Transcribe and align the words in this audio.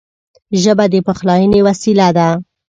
ژبه 0.61 0.85
د 0.93 0.95
پخلاینې 1.07 1.59
وسیله 1.67 2.07
ده 2.17 2.29